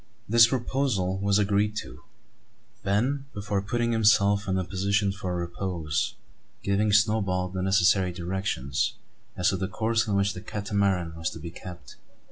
[0.27, 2.01] This proposal was agreed to;
[2.83, 6.15] Ben, before putting himself in a position for repose,
[6.63, 8.93] giving Snowball the necessary directions
[9.37, 11.97] as to the course in which the Catamaran was to be kept.